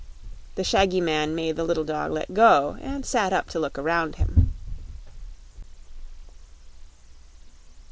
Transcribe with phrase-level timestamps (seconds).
[0.55, 4.15] The shaggy man made the little dog let go, and sat up to look around
[4.15, 4.51] him.